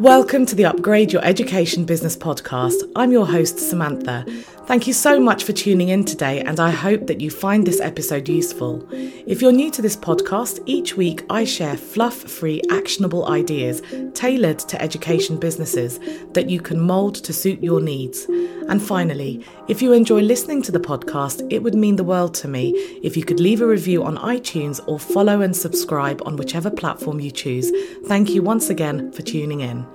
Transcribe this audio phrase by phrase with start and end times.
[0.00, 2.90] Welcome to the Upgrade Your Education Business podcast.
[2.96, 4.26] I'm your host, Sumantha.
[4.64, 7.82] Thank you so much for tuning in today, and I hope that you find this
[7.82, 8.88] episode useful.
[8.92, 13.82] If you're new to this podcast, each week I share fluff free, actionable ideas
[14.14, 16.00] tailored to education businesses
[16.32, 18.24] that you can mould to suit your needs.
[18.70, 22.48] And finally, if you enjoy listening to the podcast, it would mean the world to
[22.48, 22.70] me
[23.02, 27.20] if you could leave a review on iTunes or follow and subscribe on whichever platform
[27.20, 27.70] you choose.
[28.06, 29.89] Thank you once again for tuning in.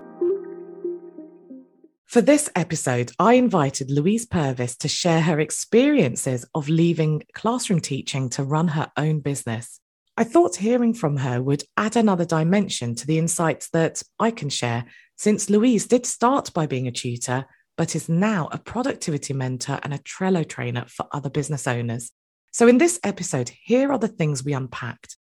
[2.15, 8.29] For this episode, I invited Louise Purvis to share her experiences of leaving classroom teaching
[8.29, 9.81] to run her own business.
[10.15, 14.47] I thought hearing from her would add another dimension to the insights that I can
[14.47, 14.85] share,
[15.17, 19.93] since Louise did start by being a tutor, but is now a productivity mentor and
[19.93, 22.13] a Trello trainer for other business owners.
[22.53, 25.17] So, in this episode, here are the things we unpacked.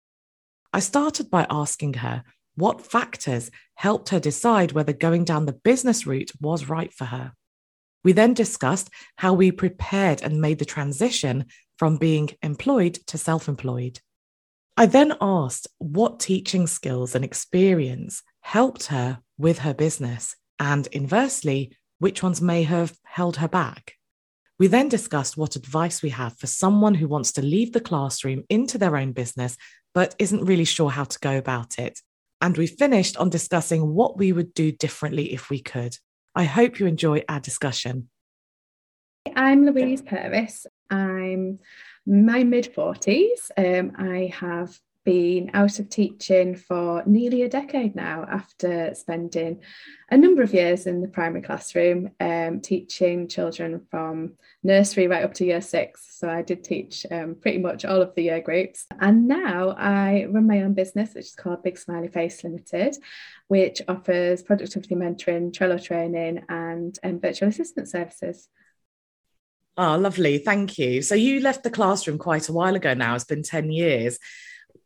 [0.74, 2.22] I started by asking her
[2.54, 7.32] what factors helped her decide whether going down the business route was right for her?
[8.04, 11.46] We then discussed how we prepared and made the transition
[11.78, 14.00] from being employed to self employed.
[14.76, 21.76] I then asked what teaching skills and experience helped her with her business, and inversely,
[21.98, 23.94] which ones may have held her back.
[24.58, 28.44] We then discussed what advice we have for someone who wants to leave the classroom
[28.48, 29.56] into their own business
[29.94, 32.00] but isn't really sure how to go about it,
[32.42, 35.96] and we finished on discussing what we would do differently if we could.
[36.34, 38.08] I hope you enjoy our discussion.
[39.36, 40.66] I'm Louise Purvis.
[40.90, 41.60] I'm
[42.04, 43.50] my mid 40s.
[43.56, 49.60] Um, I have been out of teaching for nearly a decade now after spending
[50.10, 55.34] a number of years in the primary classroom um, teaching children from nursery right up
[55.34, 56.18] to year six.
[56.18, 58.86] So I did teach um, pretty much all of the year groups.
[59.00, 62.96] And now I run my own business, which is called Big Smiley Face Limited,
[63.48, 68.48] which offers productivity mentoring, Trello training, and um, virtual assistant services.
[69.76, 70.38] Oh, lovely.
[70.38, 71.00] Thank you.
[71.00, 73.14] So you left the classroom quite a while ago now.
[73.14, 74.18] It's been 10 years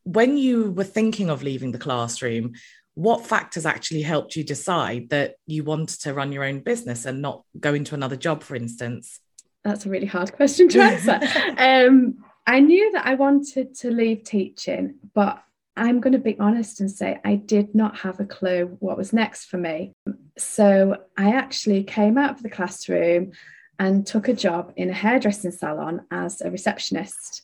[0.07, 2.53] when you were thinking of leaving the classroom,
[2.95, 7.21] what factors actually helped you decide that you wanted to run your own business and
[7.21, 9.19] not go into another job, for instance?
[9.65, 11.21] That's a really hard question to answer.
[11.59, 15.43] um, I knew that I wanted to leave teaching, but
[15.77, 19.13] I'm going to be honest and say I did not have a clue what was
[19.13, 19.93] next for me.
[20.39, 23.33] So I actually came out of the classroom
[23.81, 27.43] and took a job in a hairdressing salon as a receptionist.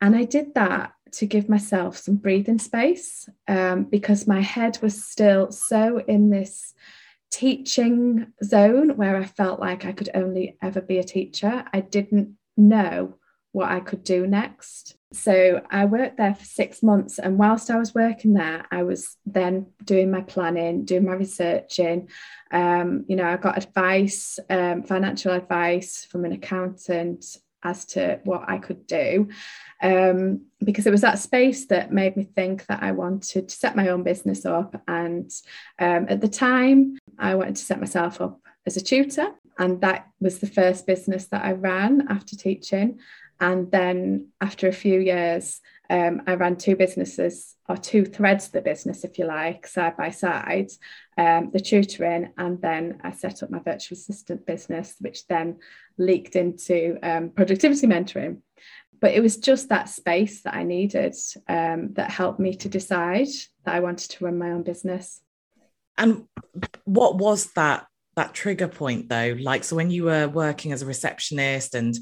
[0.00, 5.04] And I did that to give myself some breathing space um, because my head was
[5.04, 6.74] still so in this
[7.30, 11.64] teaching zone where I felt like I could only ever be a teacher.
[11.72, 13.16] I didn't know
[13.52, 14.96] what I could do next.
[15.12, 17.18] So I worked there for six months.
[17.18, 22.08] And whilst I was working there, I was then doing my planning, doing my researching.
[22.50, 28.44] Um, you know, I got advice, um, financial advice from an accountant as to what
[28.48, 29.28] I could do.
[29.82, 33.74] Um, because it was that space that made me think that I wanted to set
[33.74, 34.80] my own business up.
[34.86, 35.30] And
[35.78, 39.28] um, at the time, I wanted to set myself up as a tutor.
[39.58, 43.00] And that was the first business that I ran after teaching.
[43.40, 45.60] And then after a few years,
[45.92, 49.94] um, I ran two businesses or two threads of the business, if you like, side
[49.94, 50.70] by side,
[51.18, 55.58] um, the tutoring, and then I set up my virtual assistant business, which then
[55.98, 58.38] leaked into um, productivity mentoring.
[59.02, 61.14] But it was just that space that I needed
[61.46, 63.28] um, that helped me to decide
[63.66, 65.20] that I wanted to run my own business.
[65.98, 66.24] And
[66.84, 67.86] what was that
[68.16, 69.36] that trigger point though?
[69.38, 71.94] Like, so when you were working as a receptionist and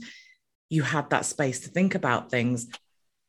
[0.68, 2.68] you had that space to think about things,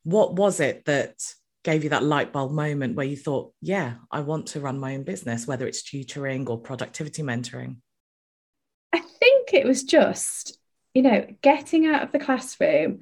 [0.04, 1.16] what was it that
[1.64, 4.96] gave you that light bulb moment where you thought, yeah, I want to run my
[4.96, 7.78] own business, whether it's tutoring or productivity mentoring?
[8.94, 10.58] I think it was just,
[10.94, 13.00] you know, getting out of the classroom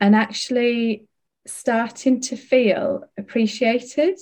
[0.00, 1.06] and actually
[1.46, 4.18] starting to feel appreciated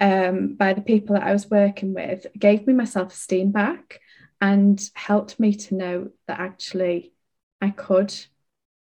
[0.00, 4.00] um, by the people that I was working with gave me my self esteem back
[4.40, 7.12] and helped me to know that actually
[7.60, 8.14] I could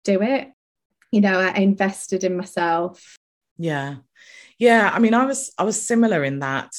[0.04, 0.48] do it.
[1.10, 3.18] You know, I invested in myself.
[3.56, 3.96] Yeah.
[4.58, 4.90] Yeah.
[4.92, 6.72] I mean, I was I was similar in that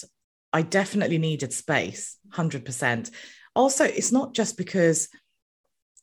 [0.51, 3.11] I definitely needed space, 100%.
[3.55, 5.09] Also, it's not just because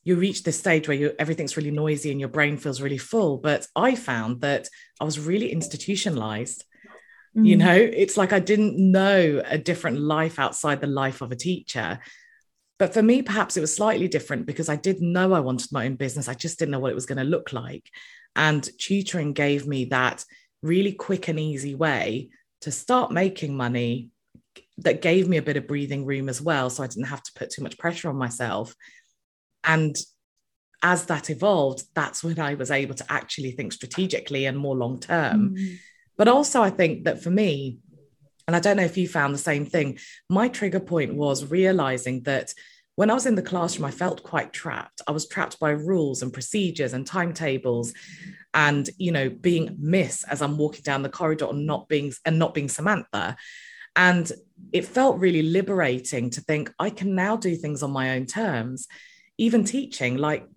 [0.03, 3.37] you reach this stage where you everything's really noisy and your brain feels really full,
[3.37, 4.69] but I found that
[5.01, 6.63] I was really institutionalized.
[7.35, 7.45] Mm.
[7.45, 11.35] You know, it's like I didn't know a different life outside the life of a
[11.35, 11.99] teacher.
[12.79, 15.85] But for me, perhaps it was slightly different because I did know I wanted my
[15.85, 16.29] own business.
[16.29, 17.89] I just didn't know what it was going to look like.
[18.37, 20.23] And tutoring gave me that
[20.61, 22.29] really quick and easy way
[22.61, 24.11] to start making money,
[24.77, 26.69] that gave me a bit of breathing room as well.
[26.69, 28.75] So I didn't have to put too much pressure on myself.
[29.63, 29.95] And
[30.83, 34.99] as that evolved, that's when I was able to actually think strategically and more long
[34.99, 35.55] term.
[35.55, 35.77] Mm.
[36.15, 37.79] But also, I think that for me,
[38.47, 39.97] and I don't know if you found the same thing,
[40.29, 42.53] my trigger point was realizing that
[42.97, 45.03] when I was in the classroom, I felt quite trapped.
[45.07, 47.93] I was trapped by rules and procedures and timetables
[48.55, 52.39] and, you know, being Miss as I'm walking down the corridor and not being and
[52.39, 53.35] not being Sumantha.
[53.95, 54.31] And
[54.73, 58.87] it felt really liberating to think I can now do things on my own terms,
[59.37, 60.17] even teaching.
[60.17, 60.47] Like,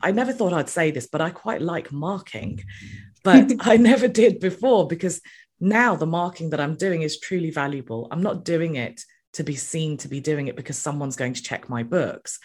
[0.00, 2.64] I never thought I'd say this, but I quite like marking,
[3.22, 5.20] but I never did before because
[5.60, 8.08] now the marking that I'm doing is truly valuable.
[8.10, 9.04] I'm not doing it
[9.36, 12.38] to be seen to be doing it because someone's going to check my books.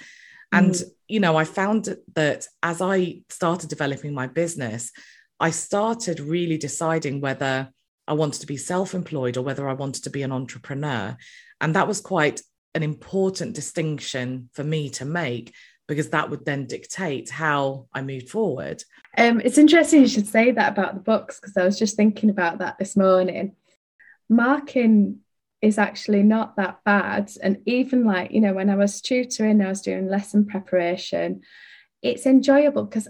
[0.51, 0.83] And, mm.
[1.07, 4.91] you know, I found that as I started developing my business,
[5.39, 7.69] I started really deciding whether
[8.07, 11.17] I wanted to be self employed or whether I wanted to be an entrepreneur.
[11.61, 12.41] And that was quite
[12.75, 15.53] an important distinction for me to make
[15.88, 18.83] because that would then dictate how I moved forward.
[19.17, 22.29] Um, it's interesting you should say that about the books because I was just thinking
[22.29, 23.55] about that this morning.
[24.29, 25.19] Marking
[25.62, 27.31] is actually not that bad.
[27.42, 31.42] And even like, you know, when I was tutoring, I was doing lesson preparation,
[32.02, 33.08] it's enjoyable because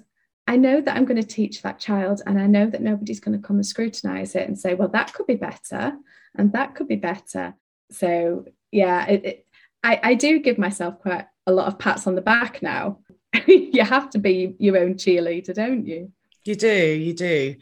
[0.48, 3.40] I know that I'm going to teach that child and I know that nobody's going
[3.40, 5.94] to come and scrutinize it and say, well, that could be better
[6.36, 7.56] and that could be better.
[7.92, 9.46] So, yeah, it, it,
[9.84, 13.00] I, I do give myself quite a lot of pats on the back now.
[13.48, 16.12] you have to be your own cheerleader, don't you?
[16.44, 17.56] You do, you do.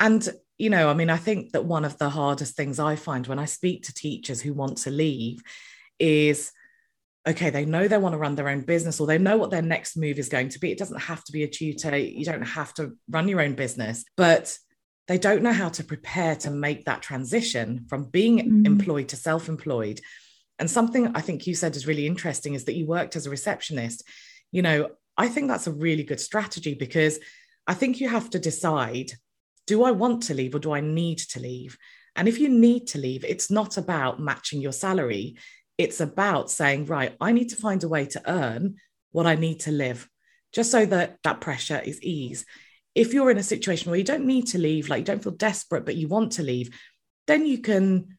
[0.00, 3.26] And you know, I mean, I think that one of the hardest things I find
[3.26, 5.42] when I speak to teachers who want to leave
[5.98, 6.52] is
[7.26, 9.62] okay, they know they want to run their own business or they know what their
[9.62, 10.70] next move is going to be.
[10.70, 14.04] It doesn't have to be a tutor, you don't have to run your own business,
[14.16, 14.56] but
[15.08, 18.66] they don't know how to prepare to make that transition from being mm-hmm.
[18.66, 20.00] employed to self employed.
[20.58, 23.30] And something I think you said is really interesting is that you worked as a
[23.30, 24.04] receptionist.
[24.52, 27.18] You know, I think that's a really good strategy because
[27.66, 29.12] I think you have to decide
[29.66, 31.78] do I want to leave or do I need to leave?
[32.16, 35.36] And if you need to leave, it's not about matching your salary.
[35.78, 38.76] It's about saying, right, I need to find a way to earn
[39.12, 40.08] what I need to live,
[40.52, 42.46] just so that that pressure is eased.
[42.94, 45.32] If you're in a situation where you don't need to leave, like you don't feel
[45.32, 46.70] desperate, but you want to leave,
[47.26, 48.18] then you can,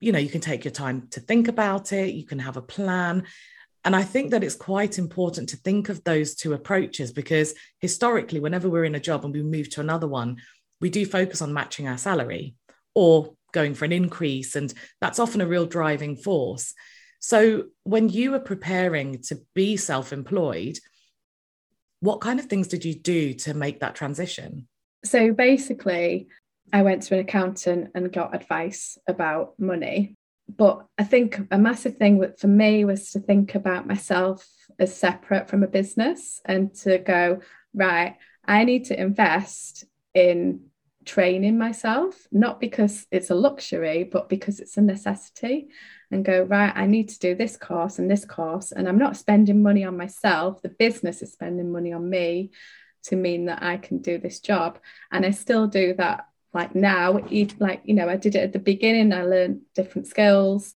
[0.00, 2.14] you know, you can take your time to think about it.
[2.14, 3.24] You can have a plan.
[3.84, 8.40] And I think that it's quite important to think of those two approaches because historically,
[8.40, 10.38] whenever we're in a job and we move to another one,
[10.80, 12.54] we do focus on matching our salary
[12.94, 14.56] or going for an increase.
[14.56, 16.74] And that's often a real driving force.
[17.18, 20.78] So when you were preparing to be self employed,
[22.00, 24.68] what kind of things did you do to make that transition?
[25.04, 26.28] So basically,
[26.72, 30.16] I went to an accountant and got advice about money.
[30.48, 34.46] But I think a massive thing for me was to think about myself
[34.78, 37.40] as separate from a business and to go,
[37.74, 39.84] right, I need to invest
[40.16, 40.62] in
[41.04, 45.68] training myself, not because it's a luxury, but because it's a necessity,
[46.10, 48.72] and go, right, I need to do this course and this course.
[48.72, 52.52] And I'm not spending money on myself, the business is spending money on me
[53.04, 54.78] to mean that I can do this job.
[55.12, 57.20] And I still do that like now,
[57.58, 60.74] like, you know, I did it at the beginning, I learned different skills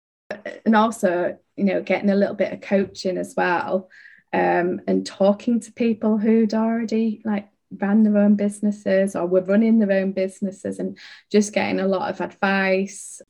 [0.66, 3.88] and also, you know, getting a little bit of coaching as well.
[4.32, 9.78] Um, and talking to people who'd already like ran their own businesses or were running
[9.78, 10.98] their own businesses and
[11.30, 13.20] just getting a lot of advice.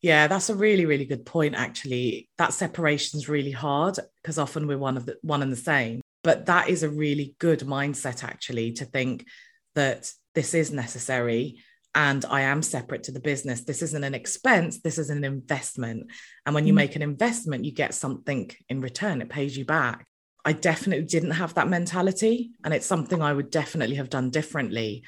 [0.00, 2.28] Yeah, that's a really, really good point, actually.
[2.38, 6.00] That separation is really hard because often we're one of the one and the same.
[6.24, 9.26] But that is a really good mindset, actually, to think
[9.74, 11.58] that this is necessary
[11.94, 13.62] and I am separate to the business.
[13.62, 16.10] This isn't an expense, this is an investment.
[16.46, 16.76] And when you mm.
[16.76, 20.06] make an investment, you get something in return, it pays you back.
[20.44, 22.52] I definitely didn't have that mentality.
[22.64, 25.04] And it's something I would definitely have done differently.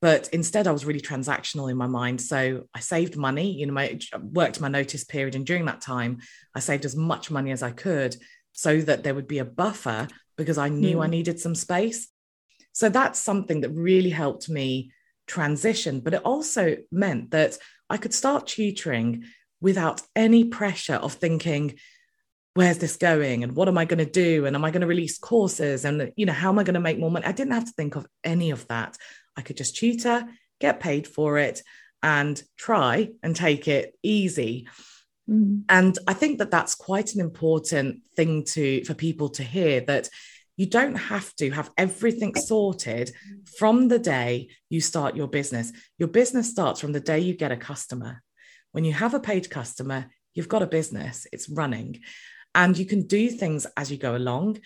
[0.00, 2.20] But instead, I was really transactional in my mind.
[2.20, 5.36] So I saved money, you know, I worked my notice period.
[5.36, 6.18] And during that time,
[6.56, 8.16] I saved as much money as I could
[8.50, 11.04] so that there would be a buffer because I knew mm.
[11.04, 12.08] I needed some space.
[12.72, 14.90] So that's something that really helped me
[15.26, 16.00] transition.
[16.00, 17.58] But it also meant that
[17.88, 19.24] I could start tutoring
[19.60, 21.78] without any pressure of thinking,
[22.54, 23.42] where's this going?
[23.42, 24.46] And what am i going to do?
[24.46, 25.84] And am i going to release courses?
[25.84, 27.26] And you know how am i going to make more money?
[27.26, 28.96] I didn't have to think of any of that.
[29.36, 30.24] I could just tutor
[30.60, 31.62] get paid for it
[32.02, 34.68] and try and take it easy.
[35.30, 35.60] Mm-hmm.
[35.68, 40.08] and i think that that's quite an important thing to for people to hear that
[40.56, 43.12] you don't have to have everything sorted
[43.56, 45.72] from the day you start your business.
[45.98, 48.22] Your business starts from the day you get a customer.
[48.72, 52.00] When you have a paid customer you've got a business, it's running,
[52.54, 54.58] and you can do things as you go along.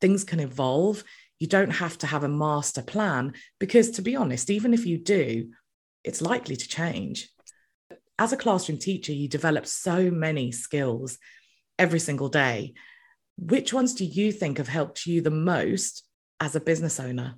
[0.00, 1.04] Things can evolve.
[1.38, 4.98] You don't have to have a master plan because, to be honest, even if you
[4.98, 5.50] do,
[6.04, 7.28] it's likely to change.
[8.18, 11.18] As a classroom teacher, you develop so many skills
[11.78, 12.74] every single day.
[13.36, 16.04] Which ones do you think have helped you the most
[16.40, 17.36] as a business owner?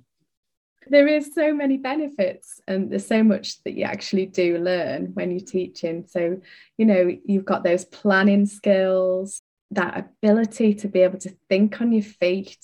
[0.87, 5.31] there is so many benefits and there's so much that you actually do learn when
[5.31, 6.39] you're teaching so
[6.77, 9.41] you know you've got those planning skills
[9.71, 12.57] that ability to be able to think on your feet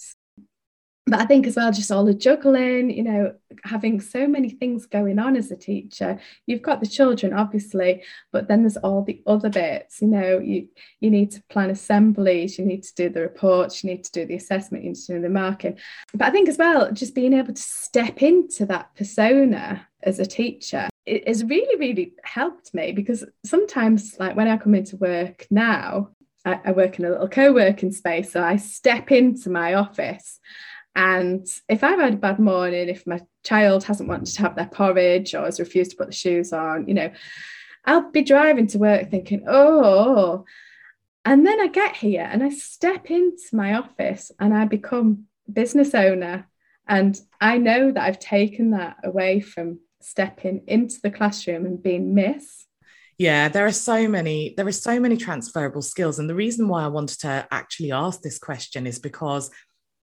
[1.07, 4.85] but I think as well, just all the juggling, you know, having so many things
[4.85, 6.19] going on as a teacher.
[6.45, 10.01] You've got the children, obviously, but then there's all the other bits.
[10.01, 10.67] You know, you
[10.99, 14.25] you need to plan assemblies, you need to do the reports, you need to do
[14.25, 15.77] the assessment, you need to do the marking.
[16.13, 20.25] But I think as well, just being able to step into that persona as a
[20.25, 25.47] teacher it has really, really helped me because sometimes, like when I come into work
[25.49, 26.11] now,
[26.45, 30.39] I, I work in a little co-working space, so I step into my office
[30.95, 34.67] and if I've had a bad morning, if my child hasn't wanted to have their
[34.67, 37.11] porridge or has refused to put the shoes on, you know,
[37.85, 40.45] I'll be driving to work thinking, oh,
[41.23, 45.95] and then I get here and I step into my office and I become business
[45.95, 46.47] owner.
[46.87, 52.13] And I know that I've taken that away from stepping into the classroom and being
[52.13, 52.65] Miss.
[53.21, 56.17] Yeah, there are so many, there are so many transferable skills.
[56.17, 59.51] And the reason why I wanted to actually ask this question is because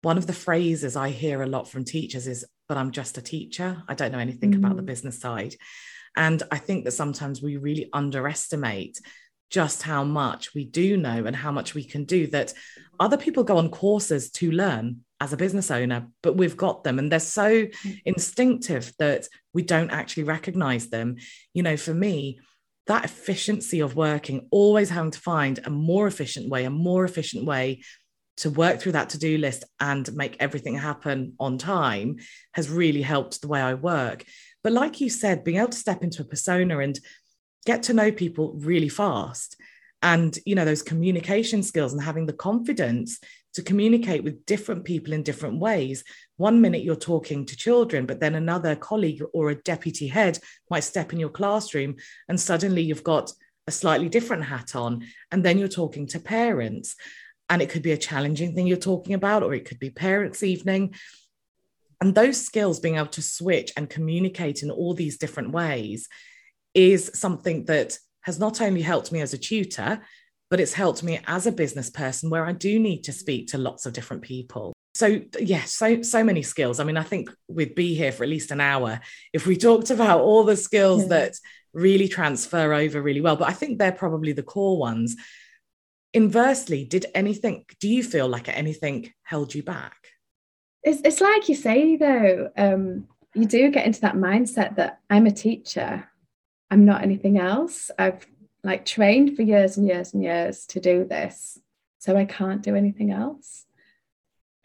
[0.02, 3.22] one of the phrases I hear a lot from teachers is, but I'm just a
[3.22, 3.82] teacher.
[3.88, 4.58] I don't know anything mm.
[4.58, 4.92] about the mm.
[4.92, 5.54] business side.
[6.14, 9.00] And I think that sometimes we really underestimate
[9.48, 12.52] just how much we do know and how much we can do that
[13.00, 16.98] other people go on courses to learn as a business owner but we've got them
[16.98, 18.00] and they're so mm.
[18.04, 21.14] instinctive that we don't actually recognize them
[21.54, 22.40] you know for me
[22.86, 27.44] that efficiency of working always having to find a more efficient way a more efficient
[27.44, 27.80] way
[28.36, 32.16] to work through that to-do list and make everything happen on time
[32.52, 34.24] has really helped the way I work.
[34.62, 36.98] But like you said, being able to step into a persona and
[37.64, 39.56] get to know people really fast
[40.02, 43.18] and you know those communication skills and having the confidence
[43.56, 46.04] to communicate with different people in different ways
[46.36, 50.38] one minute you're talking to children but then another colleague or a deputy head
[50.70, 51.96] might step in your classroom
[52.28, 53.32] and suddenly you've got
[53.66, 56.94] a slightly different hat on and then you're talking to parents
[57.48, 60.42] and it could be a challenging thing you're talking about, or it could be parents'
[60.42, 60.94] evening.
[62.00, 66.08] And those skills, being able to switch and communicate in all these different ways,
[66.74, 70.02] is something that has not only helped me as a tutor,
[70.50, 73.58] but it's helped me as a business person where I do need to speak to
[73.58, 74.72] lots of different people.
[74.94, 76.80] So yeah, so so many skills.
[76.80, 79.00] I mean, I think we'd be here for at least an hour
[79.32, 81.08] if we talked about all the skills yeah.
[81.08, 81.34] that
[81.74, 83.36] really transfer over really well.
[83.36, 85.16] But I think they're probably the core ones
[86.16, 89.96] inversely did anything do you feel like anything held you back
[90.82, 95.26] it's, it's like you say though um, you do get into that mindset that i'm
[95.26, 96.08] a teacher
[96.70, 98.26] i'm not anything else i've
[98.66, 101.58] like trained for years and years and years to do this
[101.98, 103.64] so i can't do anything else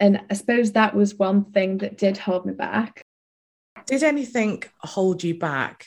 [0.00, 3.06] and i suppose that was one thing that did hold me back
[3.86, 5.86] did anything hold you back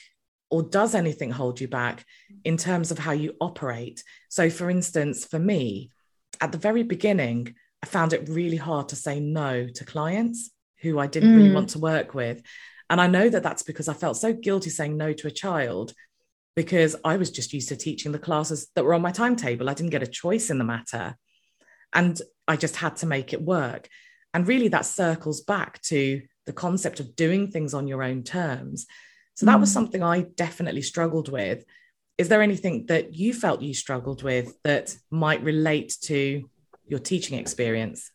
[0.50, 2.04] or does anything hold you back
[2.44, 4.04] in terms of how you operate?
[4.28, 5.90] So, for instance, for me,
[6.40, 10.50] at the very beginning, I found it really hard to say no to clients
[10.82, 11.36] who I didn't mm.
[11.36, 12.42] really want to work with.
[12.88, 15.92] And I know that that's because I felt so guilty saying no to a child
[16.56, 19.68] because I was just used to teaching the classes that were on my timetable.
[19.68, 21.16] I didn't get a choice in the matter.
[21.92, 23.88] And I just had to make it work.
[24.34, 28.86] And really, that circles back to the concept of doing things on your own terms.
[29.34, 29.74] So that was mm.
[29.74, 31.64] something I definitely struggled with.
[32.16, 36.48] Is there anything that you felt you struggled with that might relate to
[36.86, 38.10] your teaching experience?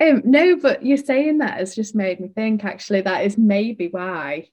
[0.00, 3.88] Um, no, but you saying that has just made me think actually that is maybe
[3.88, 4.48] why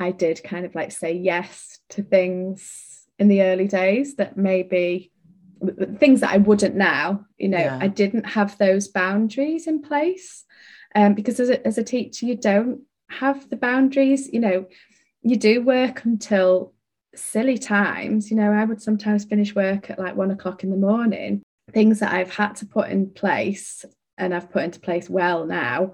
[0.00, 5.12] I did kind of like say yes to things in the early days that maybe
[5.98, 7.78] things that I wouldn't now, you know, yeah.
[7.80, 10.44] I didn't have those boundaries in place.
[10.94, 12.80] Um, because as a, as a teacher, you don't
[13.10, 14.66] have the boundaries you know
[15.22, 16.72] you do work until
[17.14, 20.76] silly times you know i would sometimes finish work at like one o'clock in the
[20.76, 21.42] morning
[21.72, 23.84] things that i've had to put in place
[24.16, 25.92] and i've put into place well now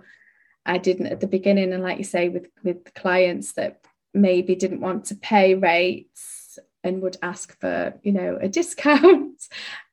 [0.67, 3.81] i didn't at the beginning and like you say with with clients that
[4.17, 9.41] maybe didn't want to pay rates and would ask for you know a discount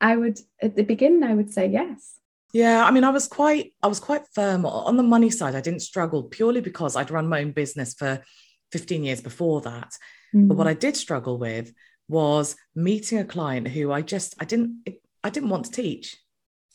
[0.02, 2.20] i would at the beginning i would say yes
[2.54, 5.56] yeah, I mean, I was quite, I was quite firm on the money side.
[5.56, 8.24] I didn't struggle purely because I'd run my own business for
[8.72, 9.92] 15 years before that.
[10.36, 10.48] Mm.
[10.48, 10.70] But what mm.
[10.70, 11.74] I did struggle with
[12.08, 14.88] was meeting a client who I just I didn't
[15.24, 16.16] I didn't want to teach.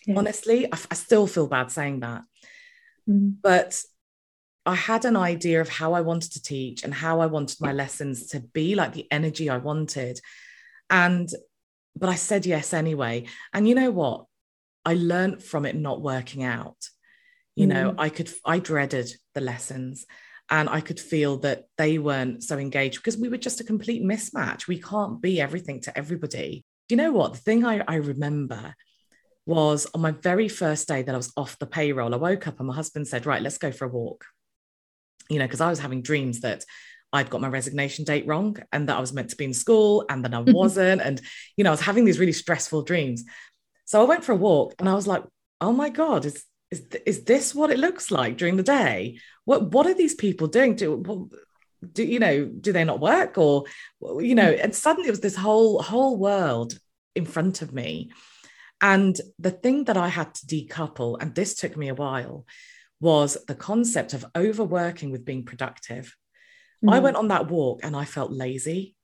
[0.06, 0.16] Yeah.
[0.16, 2.22] Honestly, I, I, still feel bad saying that.
[3.08, 3.36] Mm.
[3.42, 3.80] But
[4.68, 7.72] I had an idea of how I wanted to teach and how I wanted my
[7.72, 10.20] lessons to be like the energy I wanted.
[10.90, 11.26] And
[11.96, 13.24] but I said yes anyway.
[13.54, 14.26] And you know what?
[14.84, 16.76] I learned from it not working out.
[17.56, 17.70] You mm.
[17.70, 20.04] know, I could I dreaded the lessons
[20.50, 24.02] and I could feel that they weren't so engaged because we were just a complete
[24.02, 24.66] mismatch.
[24.66, 26.66] We can't be everything to everybody.
[26.88, 27.32] Do you know what?
[27.32, 28.74] The thing I, I remember
[29.46, 32.58] was on my very first day that I was off the payroll, I woke up
[32.58, 34.26] and my husband said, Right, let's go for a walk.
[35.28, 36.64] You know, because I was having dreams that
[37.12, 40.04] I'd got my resignation date wrong and that I was meant to be in school
[40.08, 40.52] and then I mm-hmm.
[40.52, 41.00] wasn't.
[41.00, 41.20] and,
[41.56, 43.24] you know, I was having these really stressful dreams.
[43.86, 45.24] So I went for a walk and I was like,
[45.60, 49.20] oh my God, is, is, is this what it looks like during the day?
[49.46, 50.74] What, what are these people doing?
[50.74, 51.30] Do,
[51.92, 53.64] do you know, do they not work or,
[54.02, 54.64] you know, mm-hmm.
[54.64, 56.78] and suddenly it was this whole, whole world
[57.14, 58.10] in front of me.
[58.82, 62.44] And the thing that I had to decouple, and this took me a while,
[63.00, 66.16] was the concept of overworking with being productive.
[66.84, 66.92] Mm.
[66.92, 68.96] I went on that walk and I felt lazy.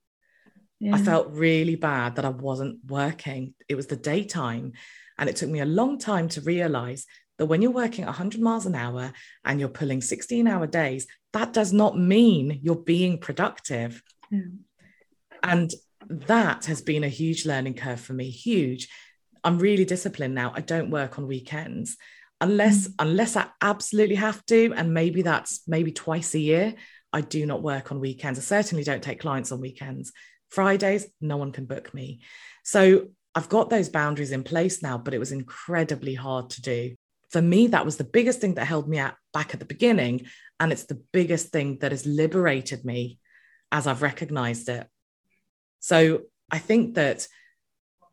[0.79, 0.95] Yeah.
[0.95, 3.53] I felt really bad that I wasn't working.
[3.69, 4.73] It was the daytime.
[5.17, 7.05] And it took me a long time to realize
[7.37, 11.53] that when you're working 100 miles an hour and you're pulling 16 hour days, that
[11.53, 14.01] does not mean you're being productive.
[14.29, 14.41] Yeah.
[15.43, 15.73] And
[16.09, 18.89] that has been a huge learning curve for me, huge.
[19.43, 20.51] I'm really disciplined now.
[20.55, 21.97] I don't work on weekends
[22.41, 22.93] unless mm.
[22.99, 26.75] unless I absolutely have to and maybe that's maybe twice a year.
[27.13, 28.39] I do not work on weekends.
[28.39, 30.11] I certainly don't take clients on weekends.
[30.49, 32.21] Fridays, no one can book me.
[32.63, 36.95] So I've got those boundaries in place now, but it was incredibly hard to do.
[37.29, 40.27] For me, that was the biggest thing that held me at, back at the beginning.
[40.59, 43.19] And it's the biggest thing that has liberated me
[43.71, 44.87] as I've recognized it.
[45.79, 47.27] So I think that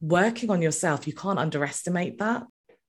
[0.01, 2.43] working on yourself, you can't underestimate that.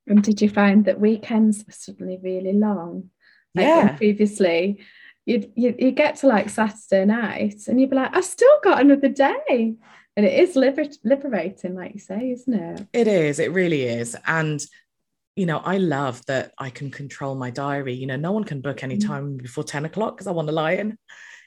[0.07, 3.09] And did you find that weekends were suddenly really long?
[3.55, 3.95] Like yeah.
[3.95, 4.83] Previously,
[5.25, 8.81] you'd, you you get to like Saturday night and you'd be like, I've still got
[8.81, 9.75] another day.
[10.15, 12.87] And it is liber- liberating, like you say, isn't it?
[12.93, 13.39] It is.
[13.39, 14.15] It really is.
[14.27, 14.63] And
[15.35, 17.93] you know, I love that I can control my diary.
[17.93, 19.07] You know, no one can book any mm.
[19.07, 20.97] time before 10 o'clock because I want to lie in,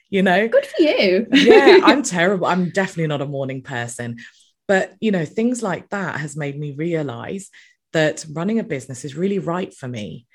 [0.09, 0.47] you know.
[0.47, 1.27] Good for you.
[1.31, 2.47] yeah, I'm terrible.
[2.47, 4.17] I'm definitely not a morning person.
[4.67, 7.49] But, you know, things like that has made me realize
[7.93, 10.25] that running a business is really right for me.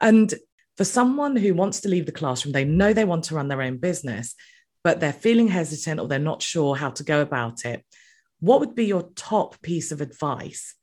[0.00, 0.32] And
[0.76, 3.62] for someone who wants to leave the classroom, they know they want to run their
[3.62, 4.34] own business,
[4.82, 7.84] but they're feeling hesitant or they're not sure how to go about it.
[8.40, 10.74] What would be your top piece of advice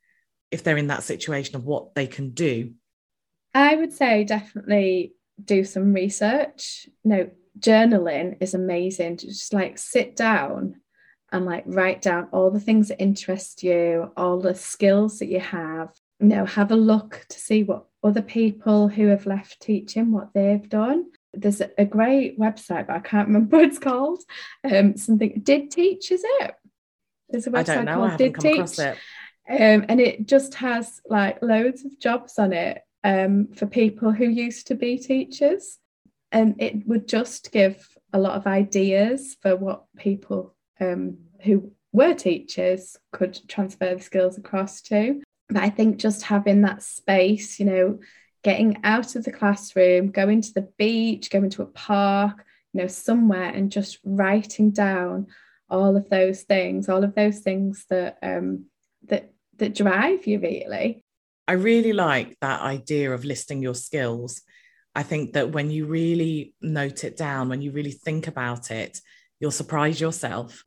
[0.52, 2.74] if they're in that situation of what they can do?
[3.54, 5.14] I would say definitely
[5.44, 6.88] do some research.
[7.04, 9.18] Know, journaling is amazing.
[9.18, 10.76] Just like sit down
[11.32, 15.40] and like write down all the things that interest you, all the skills that you
[15.40, 15.90] have.
[16.20, 20.34] You know, have a look to see what other people who have left teaching, what
[20.34, 21.06] they've done.
[21.34, 24.24] There's a great website, but I can't remember what it's called.
[24.70, 26.56] Um, something Did Teach, is it?
[27.30, 28.80] There's a website called Did Teach.
[28.80, 34.26] Um, and it just has like loads of jobs on it um, for people who
[34.26, 35.78] used to be teachers.
[36.32, 42.14] And it would just give a lot of ideas for what people um, who were
[42.14, 45.22] teachers could transfer the skills across to.
[45.50, 48.00] But I think just having that space, you know,
[48.44, 52.88] getting out of the classroom, going to the beach, going to a park, you know,
[52.88, 55.28] somewhere and just writing down
[55.70, 58.66] all of those things, all of those things that um,
[59.08, 61.04] that that drive you really.
[61.48, 64.42] I really like that idea of listing your skills.
[64.96, 69.02] I think that when you really note it down, when you really think about it,
[69.40, 70.64] you'll surprise yourself.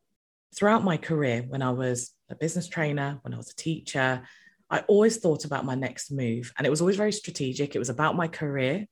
[0.55, 4.23] Throughout my career, when I was a business trainer, when I was a teacher,
[4.73, 6.51] I always thought about my next move.
[6.57, 7.75] And it was always very strategic.
[7.75, 8.87] It was about my career.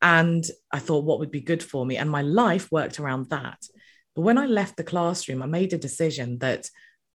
[0.00, 1.96] And I thought what would be good for me.
[1.96, 3.58] And my life worked around that.
[4.14, 6.70] But when I left the classroom, I made a decision that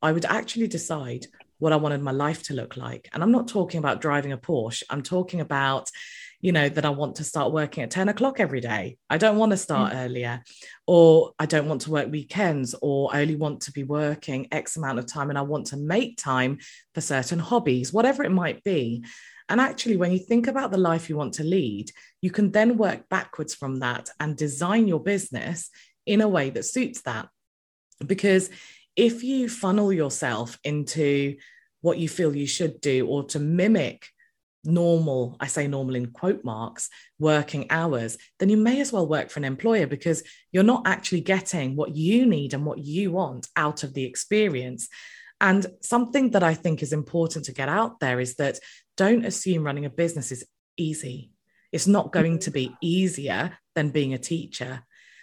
[0.01, 1.27] I would actually decide
[1.59, 3.09] what I wanted my life to look like.
[3.13, 4.85] And I'm not talking about driving a Porsche.
[4.89, 5.91] I'm talking about
[6.41, 8.97] you know, that I want to start working at 10 o'clock every day.
[9.11, 10.05] I don't want to start mm.
[10.05, 10.43] earlier,
[10.87, 14.77] or I don't want to work weekends, or I only want to be working X
[14.77, 16.59] amount of time and I want to make time
[16.95, 19.05] for certain hobbies, whatever it might be.
[19.51, 21.91] And actually, when you think about the life you want to lead,
[22.23, 25.69] you can then work backwards from that and design your business
[26.07, 27.29] in a way that suits that.
[28.05, 28.49] Because
[28.97, 31.37] if you funnel yourself into
[31.81, 34.07] what you feel you should do or to mimic
[34.65, 39.31] normal, I say normal in quote marks, working hours, then you may as well work
[39.31, 43.49] for an employer because you're not actually getting what you need and what you want
[43.57, 44.89] out of the experience.
[45.41, 48.59] And something that I think is important to get out there is that
[48.97, 50.45] don't assume running a business is
[50.77, 51.33] easy.
[51.73, 54.83] It's not going to be easier than being a teacher.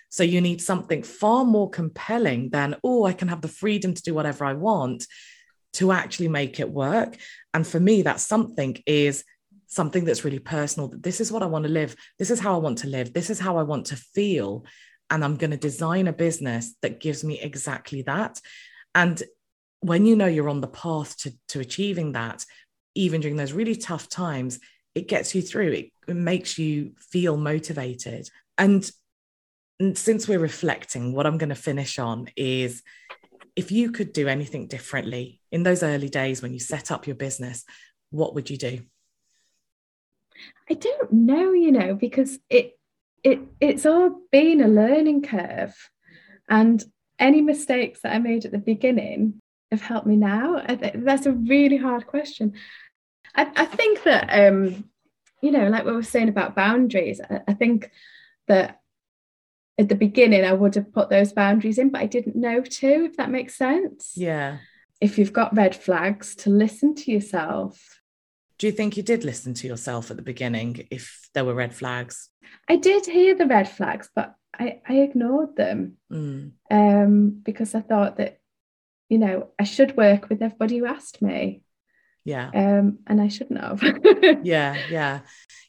[0.09, 4.01] So you need something far more compelling than, oh, I can have the freedom to
[4.01, 5.05] do whatever I want
[5.77, 7.17] to actually make it work.
[7.53, 9.23] And for me, that something is
[9.67, 10.91] something that's really personal.
[10.91, 11.95] This is what I want to live.
[12.17, 13.13] This is how I want to live.
[13.13, 14.65] This is how I want to feel.
[15.09, 18.41] And I'm going to design a business that gives me exactly that.
[18.95, 19.21] And
[19.81, 22.43] when you know you're on the path to, to achieving that,
[22.95, 24.59] even during those really tough times,
[24.95, 25.71] it gets you through.
[25.73, 28.29] It, it makes you feel motivated.
[28.57, 28.89] And,
[29.79, 32.81] and since we're reflecting, what I'm going to finish on is
[33.57, 37.15] if you could do anything differently in those early days when you set up your
[37.15, 37.65] business,
[38.11, 38.81] what would you do?
[40.69, 42.77] I don't know, you know, because it
[43.23, 45.75] it it's all been a learning curve,
[46.47, 46.83] and
[47.17, 49.41] any mistakes that I made at the beginning
[49.71, 50.63] have helped me now.
[50.93, 52.53] that's a really hard question.
[53.33, 54.87] I, I think that um,
[55.41, 57.89] you know, like what we were saying about boundaries, I, I think
[58.47, 58.81] that
[59.77, 63.05] at the beginning I would have put those boundaries in, but I didn't know to,
[63.05, 64.13] if that makes sense.
[64.15, 64.57] Yeah.
[64.99, 67.97] If you've got red flags, to listen to yourself
[68.57, 71.73] do you think you did listen to yourself at the beginning if there were red
[71.73, 72.29] flags?
[72.67, 76.51] I did hear the red flags, but I, I ignored them mm.
[76.71, 78.39] um, because I thought that,
[79.09, 81.61] you know, I should work with everybody who asked me.
[82.27, 82.49] Yeah.
[82.53, 83.81] Um, and I shouldn't have.
[84.43, 85.19] yeah, yeah.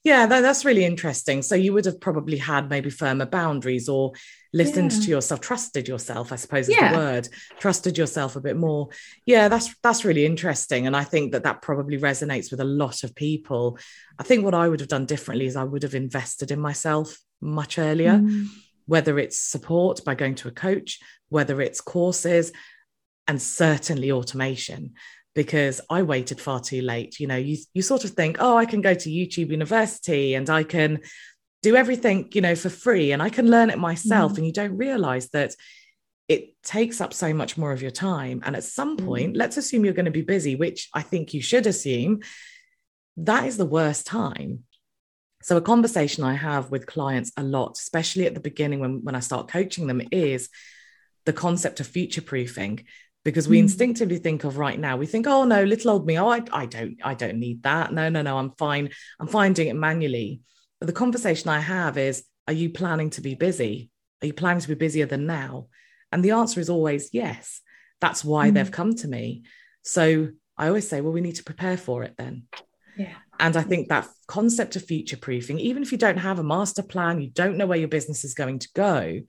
[0.02, 1.40] Yeah, that, that's really interesting.
[1.40, 4.10] So you would have probably had maybe firmer boundaries or
[4.52, 5.00] listened yeah.
[5.00, 6.90] to yourself, trusted yourself, I suppose is yeah.
[6.90, 7.28] the word,
[7.60, 8.88] trusted yourself a bit more.
[9.24, 10.88] Yeah, that's that's really interesting.
[10.88, 13.78] And I think that that probably resonates with a lot of people.
[14.18, 17.16] I think what I would have done differently is I would have invested in myself
[17.40, 18.46] much earlier, mm.
[18.86, 22.50] whether it's support by going to a coach, whether it's courses,
[23.28, 24.94] and certainly automation
[25.38, 27.20] because I waited far too late.
[27.20, 30.50] You know, you you sort of think, oh, I can go to YouTube University and
[30.50, 30.98] I can
[31.62, 34.32] do everything, you know, for free and I can learn it myself.
[34.32, 34.38] Mm.
[34.38, 35.54] And you don't realize that
[36.26, 38.42] it takes up so much more of your time.
[38.44, 39.04] And at some mm.
[39.04, 39.36] point, mm.
[39.36, 42.18] let's assume you're going to be busy, which I think you should assume,
[43.18, 44.64] that is the worst time.
[45.44, 49.14] So, a conversation I have with clients a lot, especially at the beginning when, when
[49.14, 50.48] I start coaching them, is
[51.26, 52.86] the concept of future proofing
[53.24, 53.62] because we mm.
[53.62, 56.66] instinctively think of right now we think oh no little old me oh I, I
[56.66, 57.92] don't i don't need that.
[57.92, 60.40] No no no i'm fine i'm fine doing it manually.
[60.80, 63.90] But the conversation i have is are you planning to be busy?
[64.22, 65.66] Are you planning to be busier than now?
[66.10, 67.60] And the answer is always yes.
[68.00, 68.54] That's why mm.
[68.54, 69.44] they've come to me.
[69.82, 72.44] So i always say well we need to prepare for it then.
[72.96, 73.14] Yeah.
[73.38, 76.82] And i think that concept of future proofing even if you don't have a master
[76.82, 79.20] plan you don't know where your business is going to go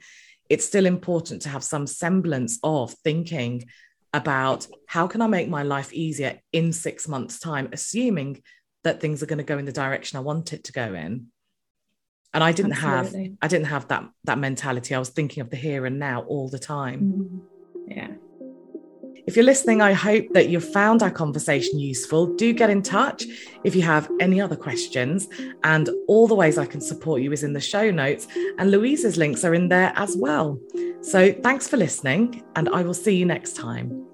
[0.49, 3.65] it's still important to have some semblance of thinking
[4.13, 8.41] about how can I make my life easier in six months' time, assuming
[8.83, 11.27] that things are going to go in the direction I want it to go in.
[12.33, 13.23] And I didn't Absolutely.
[13.23, 14.93] have I didn't have that that mentality.
[14.93, 17.43] I was thinking of the here and now all the time.
[17.87, 17.95] Mm.
[17.95, 18.11] Yeah.
[19.29, 22.33] If you're listening, I hope that you've found our conversation useful.
[22.33, 23.25] Do get in touch
[23.63, 25.27] if you have any other questions.
[25.63, 29.17] And all the ways I can support you is in the show notes, and Louise's
[29.17, 30.59] links are in there as well.
[31.01, 34.08] So thanks for listening, and I will see you next time.